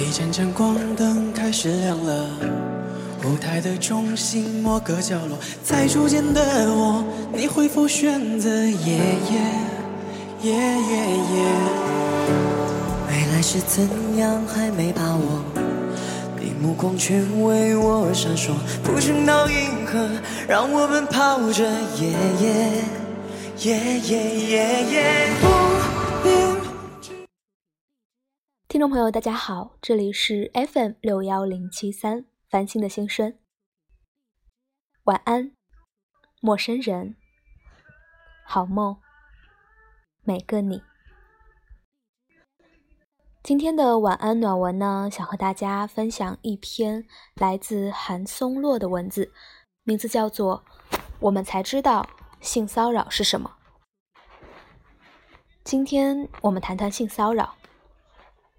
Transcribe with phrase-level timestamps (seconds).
[0.00, 2.30] 一盏盏光灯开始亮了，
[3.24, 6.40] 舞台的中心某个角落，在逐渐的
[6.72, 7.04] 我，
[7.34, 9.40] 你会否选择夜夜
[10.42, 11.44] 夜夜夜？
[13.08, 15.42] 未来是怎样还没把握，
[16.40, 18.52] 你目光却为我闪烁，
[18.84, 20.08] 不寻到银河，
[20.46, 21.68] 让我们跑着
[22.00, 22.08] 夜
[22.40, 22.70] 夜
[23.58, 25.57] 夜夜夜夜。
[28.78, 33.36] 听众朋友，大家好，这里是 FM 六幺零七三繁星的新生。
[35.02, 35.50] 晚安，
[36.40, 37.16] 陌生人，
[38.46, 38.98] 好梦，
[40.22, 40.84] 每个你。
[43.42, 47.04] 今天的晚安暖文呢，想和大家分享一篇
[47.34, 49.32] 来自韩松洛的文字，
[49.82, 50.62] 名字叫做
[51.18, 52.08] 《我们才知道
[52.40, 53.56] 性骚扰是什么》。
[55.64, 57.57] 今天我们谈谈性骚扰。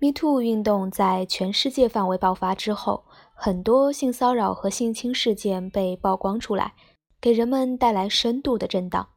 [0.01, 6.73] Me Too 运动在全世界范围爆发之后，很多性骚扰和性侵事件被曝光出来，
[7.19, 9.09] 给人们带来深度的震荡。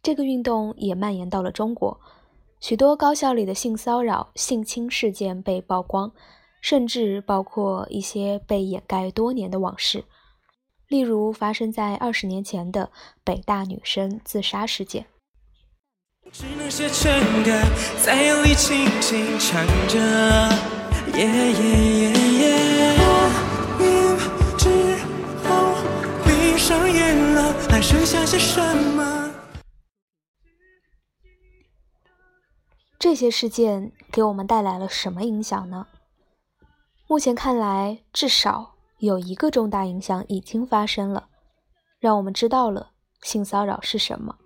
[0.00, 1.98] 这个运动也蔓延到了中国，
[2.60, 6.12] 许多高校里的性骚扰、性侵事件被曝光，
[6.60, 10.04] 甚至包括一些被掩盖多年的往事，
[10.86, 12.92] 例如发生在二十年前的
[13.24, 15.06] 北大女生自杀事件。
[16.32, 17.10] 只能写成
[17.42, 17.50] 歌，
[18.04, 19.98] 在夜里轻轻唱着。
[21.14, 23.04] 夜夜夜夜，多
[23.78, 24.18] 年
[24.58, 24.68] 之
[25.48, 25.74] 后，
[26.24, 29.32] 闭上眼了，还剩下些什么？
[32.98, 35.86] 这些事件给我们带来了什么影响呢？
[37.06, 41.28] 目前看来，至少有一个重大影响已经发生了，
[41.98, 42.90] 让我们知道了
[43.22, 44.36] 性骚扰是什么。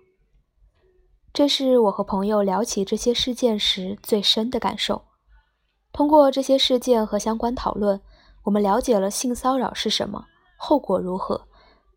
[1.33, 5.01] 这是我和朋友聊起这些事件时最深的感受。
[5.91, 7.99] 通过这些事件和相关讨论，
[8.43, 10.25] 我们了解了性骚扰是什么，
[10.57, 11.47] 后果如何，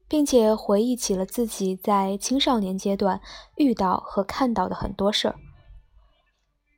[0.08, 3.20] 并且回忆起了自己在青少年阶段
[3.56, 5.34] 遇到和看到的很多事儿。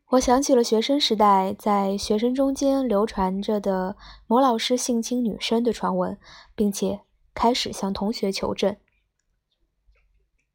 [0.09, 3.95] 我想起了学生时代在学生中间流传着的
[4.27, 6.19] 某老师性侵女生的传闻，
[6.57, 7.03] 并且
[7.33, 8.77] 开始向同学求证。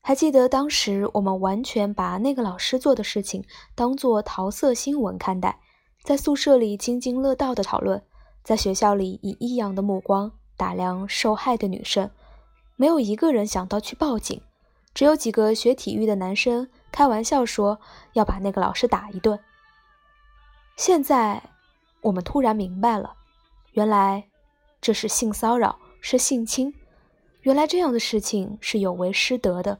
[0.05, 5.61] 还记得当时我们完全把那个老师做的事情当做桃色新闻看待，
[6.03, 8.03] 在宿舍里津津乐道的讨论，
[8.43, 12.11] 在学校里以异样的目光打量受害的女生，
[12.75, 14.41] 没有一个人想到去报警，
[14.93, 17.79] 只有几个学体育的男生开玩笑说
[18.11, 19.39] 要把那个老师打一顿。
[20.75, 21.41] 现在
[22.01, 23.13] 我们突然明白了，
[23.71, 24.25] 原来
[24.81, 26.73] 这是性骚扰，是性侵，
[27.43, 29.79] 原来这样的事情是有违师德的。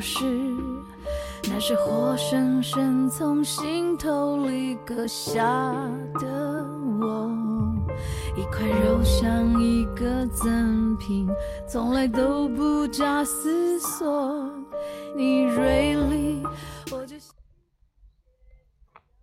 [0.00, 0.24] 是。
[1.44, 5.42] 那是活生生从心头里割下
[6.14, 6.64] 的
[7.00, 7.30] 我，
[8.36, 11.28] 一块肉像一个赠品，
[11.66, 14.50] 从来都不假思索。
[15.16, 16.42] 你锐利，
[16.92, 17.16] 我就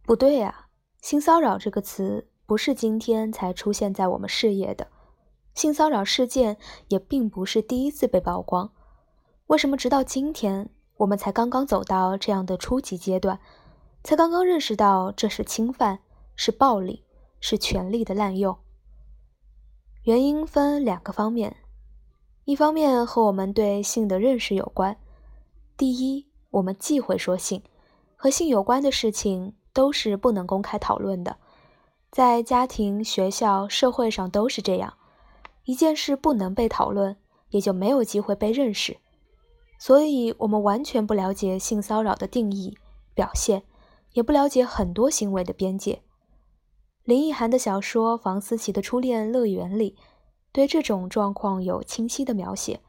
[0.03, 0.67] 不对呀，
[1.01, 4.88] 性骚扰这个词不是今天才出现在我们视野的。
[5.53, 6.57] 性骚扰事件
[6.88, 8.71] 也并不是第一次被曝光，
[9.47, 13.39] 为什么直到今天我们才刚刚走到这样的初级阶段，
[14.03, 15.99] 才刚刚认识到这是侵犯、
[16.35, 17.05] 是暴力、
[17.39, 18.57] 是权力的滥用？
[20.03, 21.55] 原因分两个方面，
[22.44, 24.97] 一方面和我们对性的认识有关。
[25.77, 27.63] 第一，我们忌讳说性，
[28.17, 31.38] 和性有关的事情都是不能公开讨论的，
[32.11, 34.93] 在家庭、学校、社会上都是这样。
[35.63, 37.15] 一件事不能被讨论，
[37.50, 38.97] 也就没有机会被认识，
[39.77, 42.77] 所以我们完全不了解性骚扰的定义、
[43.13, 43.63] 表现，
[44.13, 46.01] 也不了解很多行为的边界。
[47.03, 49.95] 林奕涵的小说《房思琪的初恋乐园》里，
[50.51, 52.81] 对这种状况有清晰的描写：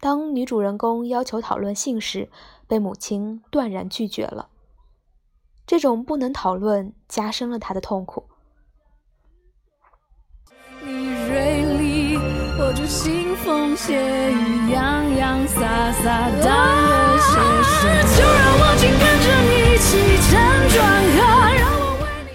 [0.00, 2.30] 当女主人公要求讨论性时，
[2.66, 4.48] 被母亲断然拒绝了。
[5.66, 8.24] 这种不能讨论，加深了她的痛苦。
[10.82, 12.16] 你锐利，
[12.58, 15.33] 我就腥风血雨，洋洋
[16.02, 16.46] 洒洒当
[16.86, 17.32] 个写
[17.62, 17.78] 手。
[18.16, 19.86] 就让我紧跟着你起
[20.22, 20.30] 承
[20.70, 20.76] 转
[21.14, 21.16] 合，
[21.54, 22.30] 让我为你。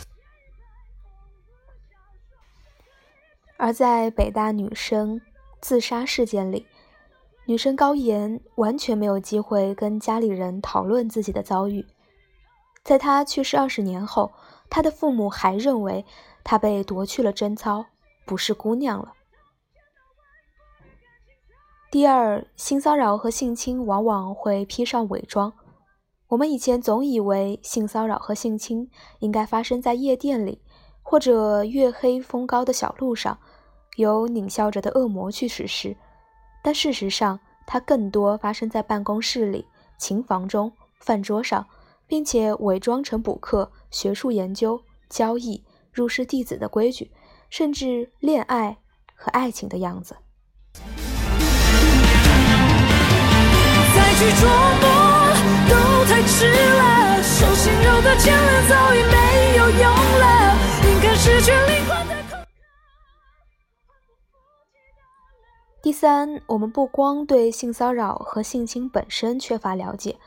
[3.58, 5.22] 而在北大女生
[5.62, 6.66] 自杀事件里，
[7.46, 11.86] 女生高岩完全没有机会跟家里人讨论自己的遭遇。
[12.84, 14.32] 在她去世二十年后，
[14.70, 16.06] 她的父母还认为
[16.44, 17.86] 她被夺去了贞操。
[18.26, 19.14] 不是姑娘了。
[21.92, 25.52] 第二，性骚扰和性侵往往会披上伪装。
[26.28, 28.88] 我们以前总以为性骚扰和性侵
[29.22, 30.62] 应该发生在夜店里，
[31.02, 33.40] 或者月黑风高的小路上，
[33.98, 35.98] 由狞笑着的恶魔去实施。
[36.64, 39.66] 但事实上，它更多发生在办公室里、
[39.98, 41.66] 琴房中、饭桌上，
[42.06, 47.12] 并且伪装成补课、学术研究、交易、入室弟子的规矩。
[47.50, 48.78] 甚至恋爱
[49.16, 50.16] 和爱情的样子。
[54.20, 54.84] 去琢磨
[55.70, 59.90] 都太迟了，手心肉的牵连早已没有用
[60.20, 62.46] 了，应该失去灵魂的。
[65.82, 70.18] 第三，我们不光对性骚扰和性侵本身缺乏了解，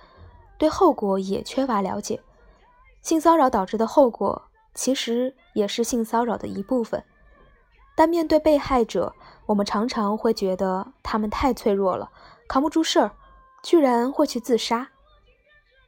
[0.56, 2.18] 对后果也缺乏了解。
[3.02, 7.04] 性骚扰导致的后果，其实也是性骚扰的一部分。
[7.94, 12.10] 但面对被害者，我们常常会觉得他们太脆弱了，
[12.48, 13.12] 扛不住事儿，
[13.62, 14.90] 居然会去自杀。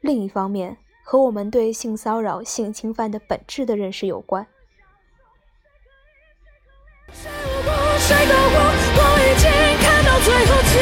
[0.00, 4.47] 另一方面，和我们对性骚扰、性侵犯的本质的认识有关。
[7.12, 8.59] 谁都过，
[8.97, 9.50] 我已经
[9.82, 10.75] 看到最后结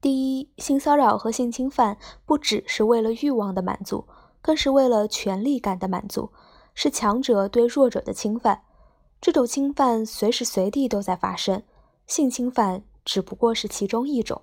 [0.00, 1.96] 第一，性骚扰和性侵犯
[2.26, 4.08] 不只是为了欲望的满足，
[4.42, 6.32] 更是为了权力感的满足，
[6.74, 8.62] 是强者对弱者的侵犯。
[9.20, 11.62] 这种侵犯随时随地都在发生，
[12.08, 14.42] 性侵犯只不过是其中一种。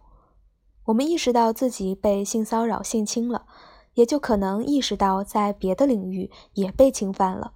[0.85, 3.45] 我们意识到自己被性骚扰、性侵了，
[3.97, 7.53] 也就可能意识到在别的领域也被侵犯了。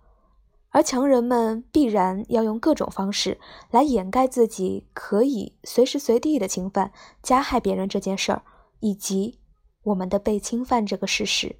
[0.69, 8.41] 而强人们必然要用各种方式来掩盖自己可以随时随地的侵犯、加害别人这件事儿，
[8.79, 9.37] 以及
[9.83, 11.57] 我们的被侵犯这个事实。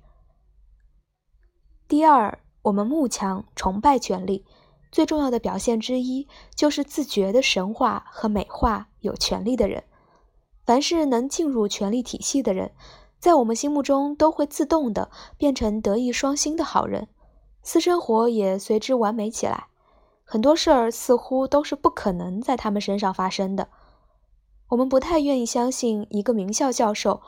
[1.87, 4.45] 第二，我们慕强、崇拜权力，
[4.91, 9.83] 最重要的表现之一就是自觉的神话和美化有权力的人。
[10.65, 12.71] 凡是能进入权力体系的人，
[13.21, 17.07] 在我们心目中都会自动的变成德艺双馨的好人。
[17.61, 19.67] 私生活也随之完美起来，
[20.23, 23.69] 很多事儿似乎都是不可能在他们身上发生的。
[24.69, 27.21] 我们不太愿意相信一个名校教授，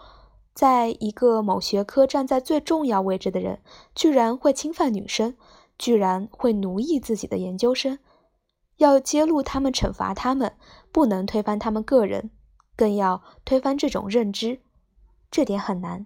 [0.55, 3.61] 在一个某学科站在最重要位置的人，
[3.93, 5.35] 居然会侵犯女生，
[5.77, 7.99] 居然会奴役自己的研究生。
[8.77, 10.53] 要揭露他们，惩罚他们，
[10.91, 12.31] 不能推翻他们个人，
[12.75, 14.61] 更要推翻这种认知，
[15.33, 16.05] 这点很难。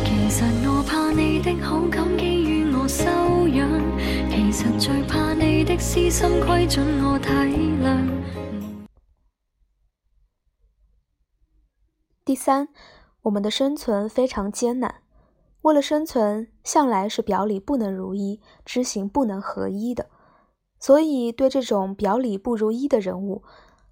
[0.00, 0.44] 其实
[4.78, 7.28] 最怕你私心规准我体
[7.82, 8.08] 谅。
[12.24, 12.68] 第三，
[13.22, 15.02] 我们的生存非常艰难，
[15.68, 20.06] 为了生存，向来是表里不能如一，知行不能合一的。
[20.80, 23.42] 所以，对这种表里不如一的人物，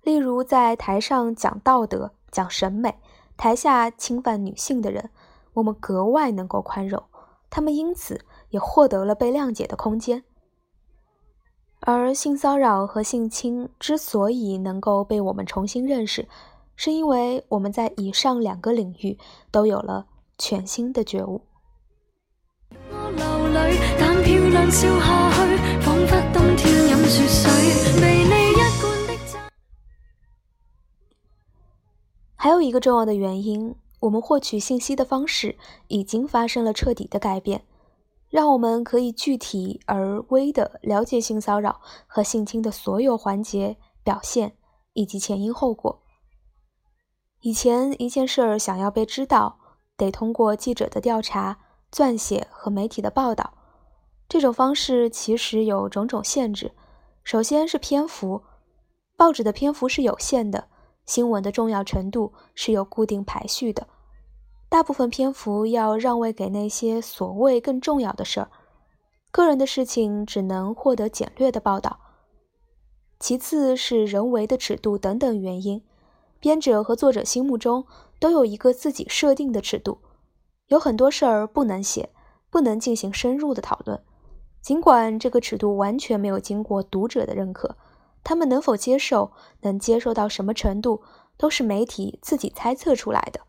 [0.01, 2.99] 例如在台上讲道德、讲审美，
[3.37, 5.11] 台下侵犯女性的人，
[5.53, 7.03] 我们格外能够宽容，
[7.51, 10.25] 他们因此也获得了被谅解的空间。
[11.81, 16.27] 而性骚扰和性侵之所以能够被我们重新认识，
[16.75, 19.19] 是因为我们在以上两个领域
[19.51, 20.07] 都有了
[20.39, 21.43] 全新的觉悟。
[32.35, 35.57] 还有一个重要的原因，我们获取信息的方式
[35.87, 37.65] 已经发生了彻底的改变，
[38.29, 44.57] 让我们可以具体而微的了解性骚扰和性侵的所有环节、表现
[44.95, 46.03] 以及前因后果。
[47.41, 49.59] 以前一件事儿想要被知道，
[49.97, 51.59] 得通过记者的调查、
[51.93, 53.56] 撰写和媒体的报道。
[54.29, 56.73] 这种方式其实有种种限制。
[57.23, 58.43] 首先是篇幅，
[59.17, 60.69] 报纸的篇幅是有限的，
[61.05, 63.87] 新闻的重要程度是有固定排序的，
[64.69, 68.51] 大部分篇幅要让位给那些所谓更重要的事儿，
[69.31, 72.01] 个人的事情只能获得简略的报道。
[73.19, 75.83] 其次是人为的尺度等等原因。
[76.39, 77.87] 编者和作者心目中
[78.21, 79.99] 都有一个自己设定的尺度，
[80.67, 82.11] 有很多事儿不能写，
[82.51, 84.01] 不能进行深入的讨论。
[84.67, 87.77] 尽管这个尺度完全没有经过读者的认可，
[88.25, 89.31] 他们能否接受，
[89.61, 91.05] 能接受到什么程度，
[91.37, 93.43] 都是媒体自己猜测出来的。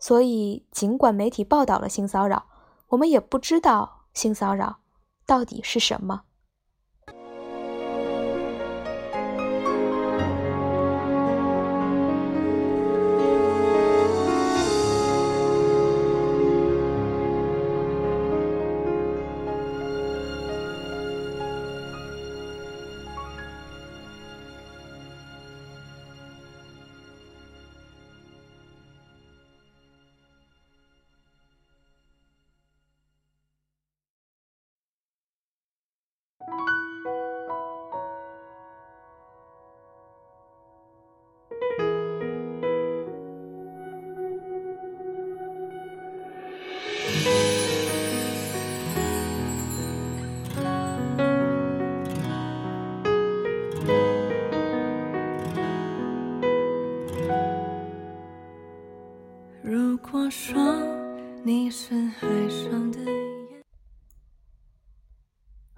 [0.00, 2.46] 所以，尽管媒体报道了性骚扰，
[2.88, 4.78] 我们也不知道性骚扰
[5.24, 6.22] 到底是什么。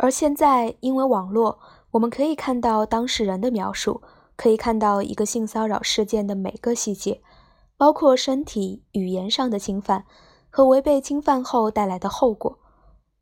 [0.05, 1.59] 而现在，因为网络，
[1.93, 4.03] 我们可以看到当事人的描述，
[4.37, 7.23] 可以看到一个性骚扰事件的每个细节，
[7.79, 10.05] 包括身体、语言上的侵犯
[10.51, 12.59] 和违背侵犯后带来的后果，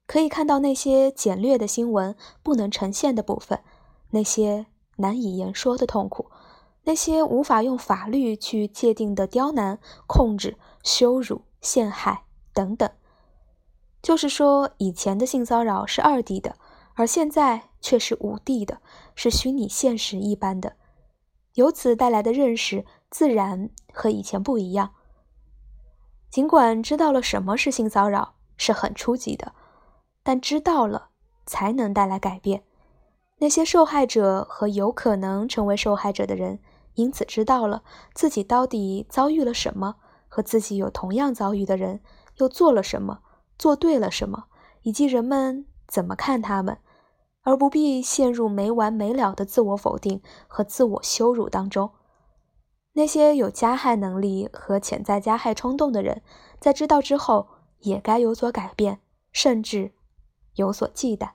[0.09, 3.61] 可以看到那些简略的新闻不能呈现的部分，
[4.11, 6.33] 那些难以言说的痛苦，
[6.83, 12.91] 那些无法用法律去界定的刁难、控制、羞辱、陷害等等。
[14.03, 16.57] 就是说，以前的性骚扰是二 D 的。
[16.95, 18.81] 而现在却是五 D 的，
[19.15, 20.77] 是虚拟现实一般的，
[21.55, 24.93] 由此带来的认识自然和以前不一样。
[26.31, 29.55] 尽管知道了什么是性骚扰是很初级的，
[30.23, 31.11] 但知道了
[31.47, 32.65] 才能带来改变。
[33.39, 36.61] 那些受害者和有可能成为受害者的人，
[36.95, 37.83] 因此知道了
[38.15, 39.97] 自己到底遭遇了什么，
[40.29, 42.01] 和自己有同样遭遇的人
[42.37, 43.21] 又做了什么，
[43.59, 44.45] 做对了什么，
[44.83, 45.67] 以及人们。
[45.93, 46.79] 怎么看他们，
[47.43, 51.91] 而不必陷入没完没了的自我否定和自我羞辱当中。
[52.95, 56.23] 那些有加害能力和潜在加害冲动的人，
[56.59, 57.47] 在知道之后
[57.81, 59.01] 也该有所改变，
[59.33, 59.93] 甚至
[60.55, 61.29] 有所忌惮。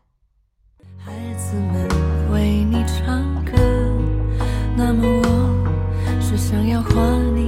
[0.97, 1.87] 孩子们
[2.33, 3.53] 为你唱歌，
[4.75, 6.89] 那么我是想要画
[7.35, 7.46] 你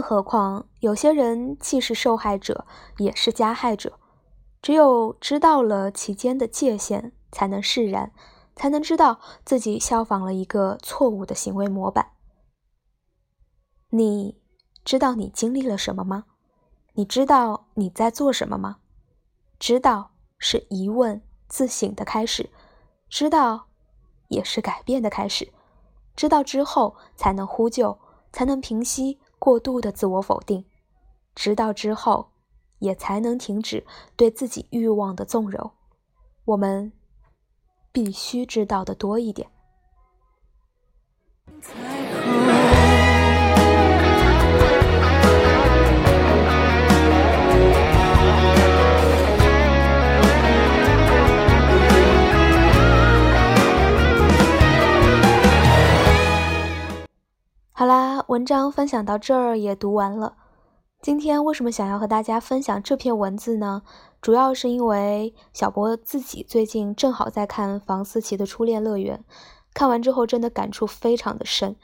[0.00, 2.64] 更何况，有些人既是受害者，
[2.96, 3.98] 也是加害者。
[4.62, 8.10] 只有知道了其间的界限，才能释然，
[8.56, 12.12] 才能知道自己效仿了一个错误的行为模板。
[13.90, 14.40] 你
[14.86, 16.24] 知道你经历了什么吗？
[16.94, 18.78] 你知道你在做什么吗？
[19.58, 22.48] 知道是疑问自省的开始，
[23.10, 23.66] 知道
[24.28, 25.52] 也是改变的开始。
[26.16, 27.98] 知道之后，才能呼救，
[28.32, 29.20] 才能平息。
[29.40, 30.64] 过度的自我否定，
[31.34, 32.30] 直到之后，
[32.78, 35.72] 也才能停止对自己欲望的纵容。
[36.44, 36.92] 我们
[37.90, 39.50] 必须知道的多一点。
[58.50, 60.34] 章分享到这儿也读完了。
[61.00, 63.82] 今天为什么想要和大家分享这篇文字呢？
[64.20, 69.18] 主要是因为小博自己最近正好在看房思琪的《初恋乐园》，
[69.72, 71.76] 看完之后真的感触非常的深，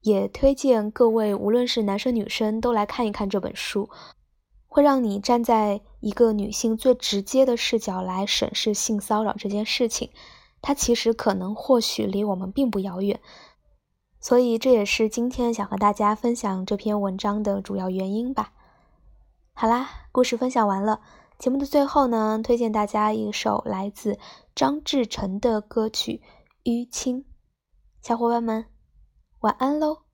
[0.00, 3.88] 也推荐各位无论是男生女生都来看一看这本书，
[4.66, 10.10] 会让你站在一个女性最直接的视角来审视性骚扰这件事情，
[10.60, 13.20] 它其实可能或许离我们并不遥远。
[14.20, 18.52] 所以这也是今天想和大家分享这篇文章的主要原因吧。
[19.54, 21.00] 好啦，故事分享完了，
[21.38, 24.18] 节目的最后呢，推荐大家一首来自
[24.54, 26.22] 张志成的歌曲
[26.70, 27.22] 《淤青》，
[28.02, 28.66] 小伙伴们
[29.40, 30.09] 晚安喽。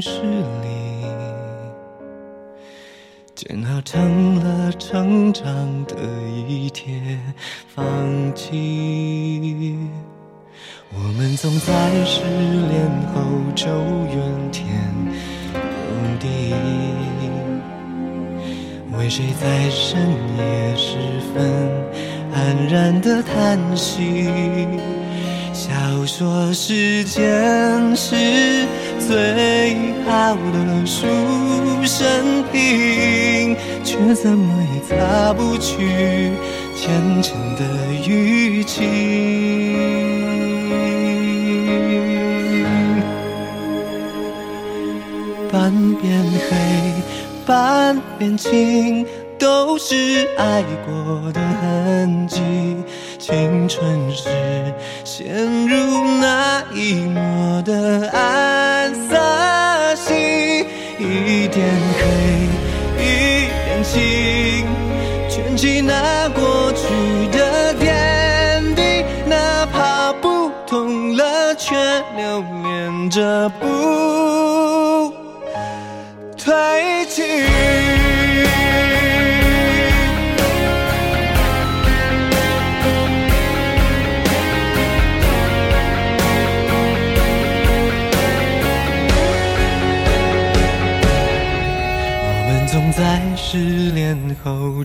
[0.00, 0.22] 心事
[0.62, 1.04] 里，
[3.34, 5.44] 煎熬成了成长
[5.84, 5.94] 的
[6.48, 7.18] 一帖
[7.68, 9.76] 放弃。
[10.94, 13.20] 我们总在失恋后
[13.54, 13.66] 就
[14.06, 14.66] 怨天
[15.54, 15.60] 尤
[16.18, 16.54] 地，
[18.96, 20.00] 为谁在深
[20.38, 20.96] 夜时
[21.34, 21.36] 分
[22.32, 24.30] 安然的叹息？
[25.60, 25.70] 小
[26.06, 28.16] 说时间是
[28.98, 31.06] 最好的书
[31.84, 36.32] 生品，却怎么也擦不去
[36.74, 37.62] 浅浅的
[38.08, 38.88] 淤青。
[45.52, 45.70] 半
[46.00, 46.56] 边黑，
[47.44, 49.04] 半边青，
[49.40, 52.40] 都是爱过的痕迹。
[53.18, 54.28] 青春时
[55.02, 55.26] 陷
[55.66, 55.76] 入
[56.20, 59.16] 那一抹的暗色
[59.96, 60.66] 系，
[60.98, 61.66] 一点
[61.98, 62.04] 黑，
[63.02, 64.66] 一点青，
[65.28, 66.86] 圈起那过去
[67.36, 71.74] 的点滴，哪怕不痛了，却
[72.16, 73.66] 留恋着不。
[76.36, 77.79] 褪去。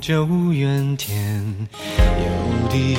[0.08, 1.44] 就怨天
[1.98, 2.96] 尤地，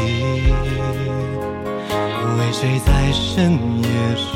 [2.36, 4.26] 为谁在深夜时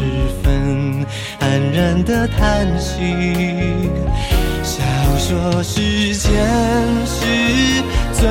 [0.41, 1.05] 分
[1.41, 1.43] 黯
[1.75, 3.01] 然的叹息？
[4.63, 4.85] 笑
[5.19, 6.31] 说时间
[7.05, 8.29] 是最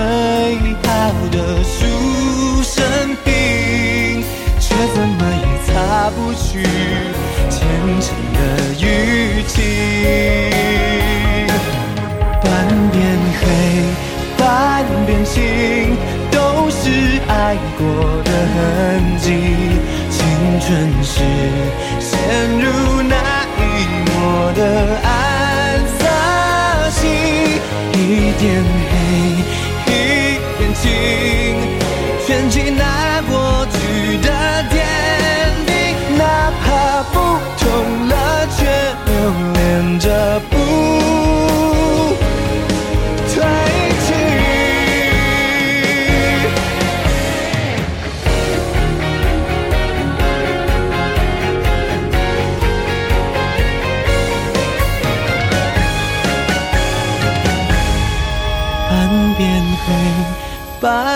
[0.84, 2.82] 好的赎身
[3.26, 4.24] 品，
[4.58, 6.64] 却怎么也擦不去
[7.50, 7.60] 浅
[8.00, 8.40] 浅的
[8.80, 8.84] 淤
[9.48, 10.69] 青。
[14.40, 15.96] 半边青，
[16.32, 16.90] 都是
[17.28, 17.84] 爱过
[18.24, 18.58] 的痕
[19.18, 19.28] 迹。
[20.10, 20.18] 青
[20.62, 20.68] 春
[21.04, 21.14] 是
[22.00, 22.10] 陷
[22.58, 22.66] 入
[23.02, 23.16] 那
[23.58, 23.62] 一
[24.06, 24.10] 抹
[24.56, 24.60] 的
[25.04, 25.08] 暗
[26.00, 26.02] 色
[26.92, 27.02] 系，
[27.94, 27.98] 一
[28.40, 28.44] 点
[28.90, 28.94] 黑，
[29.86, 29.88] 一
[30.58, 30.88] 点青，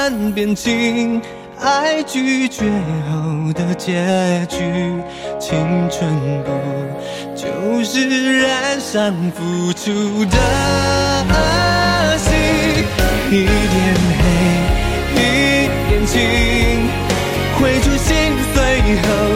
[0.04, 1.22] 半边黑，半边青，
[1.62, 2.66] 爱拒绝
[3.10, 4.58] 后的结局。
[5.40, 5.56] 青
[5.90, 6.52] 春不
[7.34, 10.38] 就是染上付出的
[11.30, 12.34] 恶习？
[13.32, 13.50] 一点
[14.20, 14.26] 黑，
[15.16, 15.18] 一
[15.88, 16.20] 点青，
[17.62, 18.12] 会出心
[18.54, 18.60] 碎
[19.08, 19.33] 后。